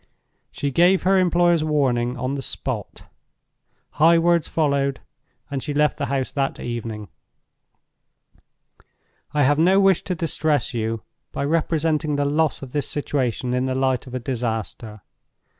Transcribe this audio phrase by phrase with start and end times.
[0.51, 3.03] She gave her employers warning on the spot.
[3.91, 4.99] High words followed,
[5.51, 7.07] and she left the house that evening.
[9.31, 13.67] "I have no wish to distress you by representing the loss of this situation in
[13.67, 15.03] the light of a disaster.